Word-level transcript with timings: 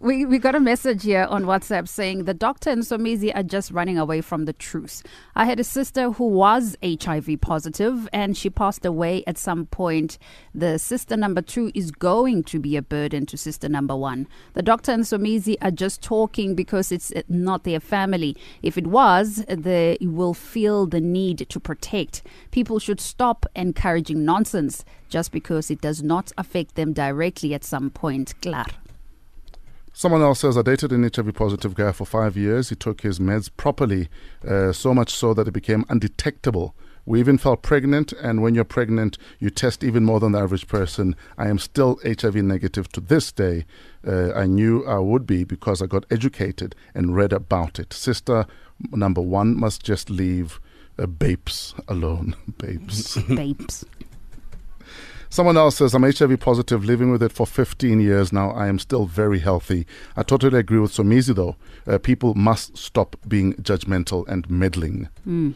we, 0.00 0.24
we 0.24 0.38
got 0.38 0.54
a 0.54 0.60
message 0.60 1.02
here 1.02 1.26
on 1.28 1.44
WhatsApp 1.44 1.88
saying 1.88 2.24
the 2.24 2.34
doctor 2.34 2.70
and 2.70 2.82
Somizi 2.82 3.34
are 3.34 3.42
just 3.42 3.72
running 3.72 3.98
away 3.98 4.20
from 4.20 4.44
the 4.44 4.52
truth. 4.52 5.02
I 5.34 5.44
had 5.44 5.58
a 5.58 5.64
sister 5.64 6.12
who 6.12 6.28
was 6.28 6.76
HIV 6.82 7.40
positive 7.40 8.08
and 8.12 8.36
she 8.36 8.50
passed 8.50 8.84
away 8.84 9.24
at 9.26 9.36
some 9.36 9.66
point. 9.66 10.18
The 10.54 10.78
sister 10.78 11.16
number 11.16 11.42
two 11.42 11.72
is 11.74 11.90
going 11.90 12.44
to 12.44 12.60
be 12.60 12.76
a 12.76 12.82
burden 12.82 13.26
to 13.26 13.36
sister 13.36 13.68
number 13.68 13.96
one. 13.96 14.28
The 14.54 14.62
doctor 14.62 14.92
and 14.92 15.02
Somizi 15.02 15.56
are 15.60 15.72
just 15.72 16.00
talking 16.02 16.54
because 16.54 16.92
it's 16.92 17.12
not 17.28 17.64
their 17.64 17.80
family. 17.80 18.36
If 18.62 18.78
it 18.78 18.86
was, 18.86 19.44
they 19.48 19.98
will 20.00 20.34
feel 20.34 20.86
the 20.86 21.00
need 21.00 21.48
to 21.48 21.60
protect. 21.60 22.22
People 22.52 22.78
should 22.78 23.00
stop 23.00 23.44
encouraging 23.56 24.24
nonsense 24.24 24.84
just 25.08 25.32
because 25.32 25.70
it 25.70 25.80
does 25.80 26.02
not 26.02 26.32
affect 26.36 26.74
them 26.74 26.92
directly 26.92 27.07
at 27.54 27.64
some 27.64 27.90
point. 27.90 28.34
Clar. 28.40 28.66
Someone 29.92 30.22
else 30.22 30.40
says, 30.40 30.56
I 30.56 30.62
dated 30.62 30.92
an 30.92 31.02
HIV 31.02 31.34
positive 31.34 31.74
guy 31.74 31.90
for 31.90 32.04
five 32.04 32.36
years. 32.36 32.68
He 32.68 32.76
took 32.76 33.00
his 33.00 33.18
meds 33.18 33.50
properly, 33.56 34.08
uh, 34.46 34.72
so 34.72 34.94
much 34.94 35.10
so 35.10 35.34
that 35.34 35.48
it 35.48 35.52
became 35.52 35.84
undetectable. 35.88 36.74
We 37.04 37.18
even 37.20 37.38
felt 37.38 37.62
pregnant, 37.62 38.12
and 38.12 38.42
when 38.42 38.54
you're 38.54 38.64
pregnant, 38.64 39.18
you 39.38 39.50
test 39.50 39.82
even 39.82 40.04
more 40.04 40.20
than 40.20 40.32
the 40.32 40.40
average 40.40 40.68
person. 40.68 41.16
I 41.36 41.48
am 41.48 41.58
still 41.58 41.98
HIV 42.04 42.36
negative 42.36 42.92
to 42.92 43.00
this 43.00 43.32
day. 43.32 43.64
Uh, 44.06 44.32
I 44.34 44.46
knew 44.46 44.86
I 44.86 44.98
would 44.98 45.26
be 45.26 45.42
because 45.42 45.82
I 45.82 45.86
got 45.86 46.04
educated 46.10 46.76
and 46.94 47.16
read 47.16 47.32
about 47.32 47.78
it. 47.78 47.92
Sister 47.92 48.46
number 48.92 49.22
one 49.22 49.56
must 49.58 49.82
just 49.82 50.10
leave 50.10 50.60
uh, 50.98 51.06
Babes 51.06 51.74
alone. 51.88 52.36
Babes. 52.58 53.16
Babes. 53.22 53.86
Someone 55.30 55.56
else 55.56 55.76
says, 55.76 55.94
I'm 55.94 56.02
HIV 56.04 56.40
positive, 56.40 56.84
living 56.84 57.10
with 57.10 57.22
it 57.22 57.32
for 57.32 57.46
15 57.46 58.00
years 58.00 58.32
now. 58.32 58.50
I 58.50 58.66
am 58.66 58.78
still 58.78 59.04
very 59.04 59.38
healthy. 59.40 59.86
I 60.16 60.22
totally 60.22 60.58
agree 60.58 60.78
with 60.78 60.92
Somizi, 60.92 61.34
though. 61.34 61.56
Uh, 61.86 61.98
people 61.98 62.34
must 62.34 62.76
stop 62.78 63.16
being 63.28 63.54
judgmental 63.54 64.26
and 64.26 64.48
meddling. 64.48 65.08
Mm. 65.26 65.54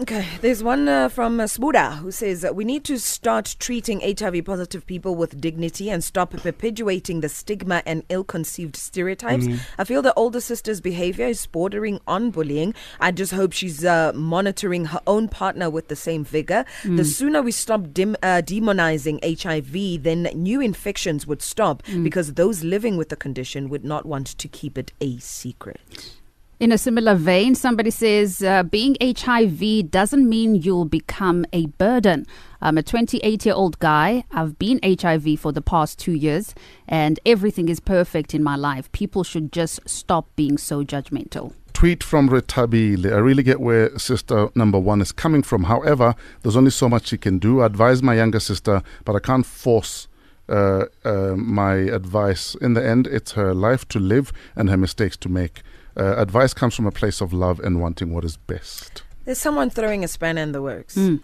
Okay, 0.00 0.24
there's 0.42 0.62
one 0.62 0.86
uh, 0.86 1.08
from 1.08 1.40
uh, 1.40 1.44
Sbuda 1.44 1.98
who 1.98 2.12
says 2.12 2.44
uh, 2.44 2.52
we 2.52 2.64
need 2.64 2.84
to 2.84 3.00
start 3.00 3.56
treating 3.58 4.00
HIV 4.00 4.44
positive 4.44 4.86
people 4.86 5.16
with 5.16 5.40
dignity 5.40 5.90
and 5.90 6.04
stop 6.04 6.30
perpetuating 6.30 7.20
the 7.20 7.28
stigma 7.28 7.82
and 7.84 8.04
ill 8.08 8.22
conceived 8.22 8.76
stereotypes. 8.76 9.46
Mm-hmm. 9.46 9.58
I 9.76 9.82
feel 9.82 10.00
the 10.00 10.14
older 10.14 10.40
sister's 10.40 10.80
behavior 10.80 11.26
is 11.26 11.44
bordering 11.46 11.98
on 12.06 12.30
bullying. 12.30 12.74
I 13.00 13.10
just 13.10 13.32
hope 13.32 13.52
she's 13.52 13.84
uh, 13.84 14.12
monitoring 14.14 14.84
her 14.84 15.00
own 15.08 15.26
partner 15.26 15.68
with 15.68 15.88
the 15.88 15.96
same 15.96 16.22
vigor. 16.22 16.64
Mm. 16.84 16.96
The 16.96 17.04
sooner 17.04 17.42
we 17.42 17.50
stop 17.50 17.92
dim- 17.92 18.16
uh, 18.22 18.42
demonizing 18.44 19.18
HIV, 19.24 20.04
then 20.04 20.30
new 20.32 20.60
infections 20.60 21.26
would 21.26 21.42
stop 21.42 21.82
mm. 21.82 22.04
because 22.04 22.34
those 22.34 22.62
living 22.62 22.98
with 22.98 23.08
the 23.08 23.16
condition 23.16 23.68
would 23.68 23.84
not 23.84 24.06
want 24.06 24.28
to 24.28 24.46
keep 24.46 24.78
it 24.78 24.92
a 25.00 25.18
secret. 25.18 26.17
In 26.60 26.72
a 26.72 26.78
similar 26.78 27.14
vein, 27.14 27.54
somebody 27.54 27.92
says 27.92 28.42
uh, 28.42 28.64
being 28.64 28.96
HIV 29.00 29.92
doesn't 29.92 30.28
mean 30.28 30.56
you'll 30.56 30.86
become 30.86 31.46
a 31.52 31.66
burden. 31.66 32.26
I'm 32.60 32.76
a 32.76 32.82
28 32.82 33.46
year 33.46 33.54
old 33.54 33.78
guy. 33.78 34.24
I've 34.32 34.58
been 34.58 34.80
HIV 34.82 35.38
for 35.38 35.52
the 35.52 35.62
past 35.62 36.00
two 36.00 36.14
years, 36.14 36.56
and 36.88 37.20
everything 37.24 37.68
is 37.68 37.78
perfect 37.78 38.34
in 38.34 38.42
my 38.42 38.56
life. 38.56 38.90
People 38.90 39.22
should 39.22 39.52
just 39.52 39.88
stop 39.88 40.34
being 40.34 40.58
so 40.58 40.82
judgmental. 40.82 41.52
Tweet 41.74 42.02
from 42.02 42.28
Retabile. 42.28 43.06
I 43.06 43.18
really 43.18 43.44
get 43.44 43.60
where 43.60 43.96
sister 43.96 44.48
number 44.56 44.80
one 44.80 45.00
is 45.00 45.12
coming 45.12 45.44
from. 45.44 45.62
However, 45.62 46.16
there's 46.42 46.56
only 46.56 46.72
so 46.72 46.88
much 46.88 47.06
she 47.06 47.18
can 47.18 47.38
do. 47.38 47.60
I 47.60 47.66
advise 47.66 48.02
my 48.02 48.16
younger 48.16 48.40
sister, 48.40 48.82
but 49.04 49.14
I 49.14 49.20
can't 49.20 49.46
force 49.46 50.08
uh, 50.48 50.86
uh, 51.04 51.36
my 51.36 51.74
advice. 51.74 52.56
In 52.56 52.74
the 52.74 52.84
end, 52.84 53.06
it's 53.06 53.32
her 53.32 53.54
life 53.54 53.86
to 53.90 54.00
live 54.00 54.32
and 54.56 54.68
her 54.70 54.76
mistakes 54.76 55.16
to 55.18 55.28
make. 55.28 55.62
Uh, 55.98 56.14
advice 56.16 56.54
comes 56.54 56.74
from 56.74 56.86
a 56.86 56.92
place 56.92 57.20
of 57.20 57.32
love 57.32 57.58
and 57.60 57.80
wanting 57.80 58.14
what 58.14 58.24
is 58.24 58.36
best. 58.36 59.02
There's 59.24 59.38
someone 59.38 59.68
throwing 59.68 60.04
a 60.04 60.08
spanner 60.08 60.42
in 60.42 60.52
the 60.52 60.62
works. 60.62 60.96
Mm. 60.96 61.20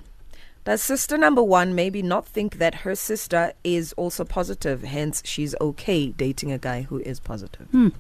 Does 0.64 0.82
sister 0.82 1.18
number 1.18 1.42
one 1.42 1.74
maybe 1.74 2.02
not 2.02 2.26
think 2.26 2.58
that 2.58 2.74
her 2.76 2.94
sister 2.94 3.52
is 3.62 3.92
also 3.94 4.24
positive, 4.24 4.82
hence 4.82 5.22
she's 5.24 5.54
okay 5.60 6.08
dating 6.08 6.52
a 6.52 6.58
guy 6.58 6.82
who 6.82 6.98
is 7.00 7.20
positive? 7.20 7.68
Mm. 7.72 7.92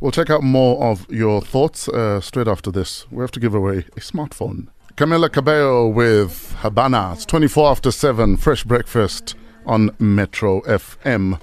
We'll 0.00 0.12
check 0.12 0.30
out 0.30 0.42
more 0.42 0.82
of 0.82 1.06
your 1.10 1.42
thoughts 1.42 1.86
uh, 1.88 2.20
straight 2.22 2.48
after 2.48 2.70
this. 2.70 3.06
We 3.10 3.20
have 3.20 3.30
to 3.32 3.40
give 3.40 3.54
away 3.54 3.84
a 3.96 4.00
smartphone. 4.00 4.68
Camila 4.96 5.30
Cabello 5.30 5.86
with 5.88 6.54
Havana. 6.58 7.12
It's 7.12 7.26
24 7.26 7.70
after 7.70 7.90
7, 7.90 8.38
fresh 8.38 8.64
breakfast 8.64 9.34
on 9.66 9.94
Metro 9.98 10.62
FM. 10.62 11.38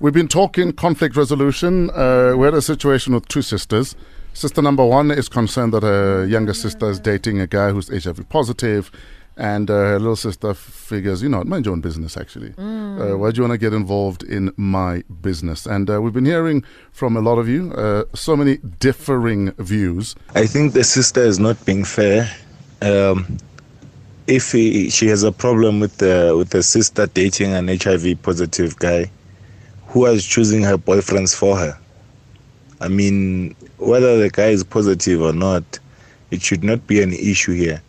We've 0.00 0.12
been 0.12 0.28
talking 0.28 0.72
conflict 0.72 1.16
resolution. 1.16 1.88
Uh, 1.90 2.34
we 2.36 2.44
had 2.46 2.54
a 2.54 2.62
situation 2.62 3.14
with 3.14 3.28
two 3.28 3.42
sisters. 3.42 3.94
Sister 4.32 4.60
number 4.60 4.84
one 4.84 5.12
is 5.12 5.28
concerned 5.28 5.72
that 5.72 5.84
her 5.84 6.26
younger 6.26 6.52
sister 6.52 6.90
is 6.90 6.98
dating 6.98 7.40
a 7.40 7.46
guy 7.46 7.70
who's 7.70 7.88
HIV 7.88 8.28
positive, 8.28 8.90
and 9.36 9.70
uh, 9.70 9.74
her 9.74 9.98
little 10.00 10.16
sister 10.16 10.52
figures, 10.52 11.22
you 11.22 11.28
know, 11.28 11.44
mind 11.44 11.66
your 11.66 11.72
own 11.72 11.80
business, 11.80 12.16
actually. 12.16 12.50
Mm. 12.50 13.12
Uh, 13.12 13.18
why 13.18 13.30
do 13.30 13.36
you 13.36 13.42
want 13.44 13.52
to 13.52 13.58
get 13.58 13.72
involved 13.72 14.24
in 14.24 14.52
my 14.56 15.04
business? 15.22 15.64
And 15.64 15.88
uh, 15.88 16.02
we've 16.02 16.12
been 16.12 16.24
hearing 16.24 16.64
from 16.90 17.16
a 17.16 17.20
lot 17.20 17.38
of 17.38 17.48
you 17.48 17.72
uh, 17.74 18.04
so 18.14 18.36
many 18.36 18.56
differing 18.80 19.52
views. 19.52 20.16
I 20.34 20.46
think 20.46 20.72
the 20.72 20.82
sister 20.82 21.22
is 21.22 21.38
not 21.38 21.64
being 21.64 21.84
fair. 21.84 22.28
Um, 22.82 23.38
if 24.26 24.50
he, 24.50 24.90
she 24.90 25.06
has 25.06 25.22
a 25.22 25.30
problem 25.30 25.78
with 25.78 25.98
the 25.98 26.34
with 26.36 26.50
the 26.50 26.64
sister 26.64 27.06
dating 27.06 27.52
an 27.52 27.68
HIV 27.68 28.22
positive 28.22 28.76
guy, 28.76 29.10
who 29.94 30.00
was 30.00 30.26
choosing 30.26 30.60
her 30.60 30.76
boyfriends 30.76 31.36
for 31.36 31.56
her. 31.56 31.78
I 32.80 32.88
mean, 32.88 33.54
whether 33.78 34.18
the 34.18 34.28
guy 34.28 34.48
is 34.48 34.64
positive 34.64 35.22
or 35.22 35.32
not, 35.32 35.62
it 36.32 36.42
should 36.42 36.64
not 36.64 36.84
be 36.88 37.00
an 37.00 37.12
issue 37.12 37.52
here. 37.52 37.80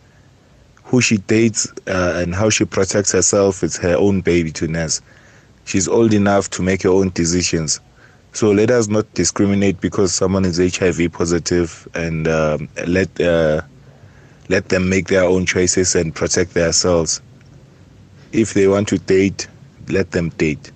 Who 0.84 1.00
she 1.00 1.16
dates 1.16 1.68
uh, 1.88 2.22
and 2.22 2.32
how 2.32 2.48
she 2.48 2.64
protects 2.64 3.10
herself 3.10 3.64
is 3.64 3.76
her 3.78 3.96
own 3.96 4.20
baby 4.20 4.52
to 4.52 4.68
nurse. 4.68 5.02
She's 5.64 5.88
old 5.88 6.14
enough 6.14 6.48
to 6.50 6.62
make 6.62 6.82
her 6.82 6.90
own 6.90 7.10
decisions. 7.10 7.80
So 8.34 8.52
let 8.52 8.70
us 8.70 8.86
not 8.86 9.12
discriminate 9.14 9.80
because 9.80 10.14
someone 10.14 10.44
is 10.44 10.58
HIV 10.58 11.10
positive 11.12 11.88
and 11.94 12.28
um, 12.28 12.68
let 12.86 13.20
uh, 13.20 13.62
let 14.48 14.68
them 14.68 14.88
make 14.88 15.08
their 15.08 15.24
own 15.24 15.44
choices 15.44 15.96
and 15.96 16.14
protect 16.14 16.54
themselves. 16.54 17.20
If 18.30 18.54
they 18.54 18.68
want 18.68 18.86
to 18.88 18.98
date, 18.98 19.48
let 19.88 20.12
them 20.12 20.28
date. 20.28 20.70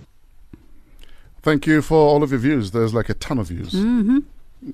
Thank 1.42 1.66
you 1.66 1.80
for 1.82 1.96
all 1.96 2.22
of 2.22 2.30
your 2.30 2.40
views. 2.40 2.70
There's 2.72 2.92
like 2.92 3.08
a 3.08 3.14
ton 3.14 3.38
of 3.38 3.48
views. 3.48 3.72
Mm-hmm. 3.72 4.18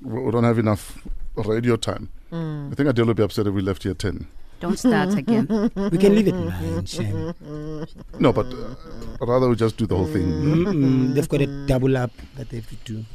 We 0.03 0.31
don't 0.31 0.43
have 0.43 0.59
enough 0.59 1.01
radio 1.35 1.77
time. 1.77 2.09
Mm. 2.31 2.71
I 2.71 2.75
think 2.75 2.89
Adele 2.89 3.05
would 3.05 3.17
be 3.17 3.23
upset 3.23 3.47
if 3.47 3.53
we 3.53 3.61
left 3.61 3.83
here 3.83 3.91
at 3.93 3.99
10. 3.99 4.27
Don't 4.59 4.77
start 4.77 5.13
again. 5.13 5.47
we 5.75 5.97
can 5.97 6.15
leave 6.15 6.27
it 6.27 6.33
nine, 6.33 6.85
Shane. 6.85 7.33
No, 8.19 8.33
but 8.33 8.47
uh, 8.47 8.75
rather 9.25 9.47
we 9.49 9.55
just 9.55 9.77
do 9.77 9.85
the 9.85 9.95
whole 9.95 10.07
thing. 10.07 10.25
Mm-mm. 10.25 11.13
They've 11.13 11.29
got 11.29 11.41
a 11.41 11.67
double 11.67 11.95
up 11.95 12.11
that 12.35 12.49
they 12.49 12.57
have 12.57 12.69
to 12.69 12.75
do. 12.83 13.05